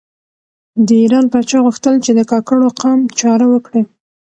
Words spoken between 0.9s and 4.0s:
ایران پاچا غوښتل چې د کاکړو قام چاره وکړي.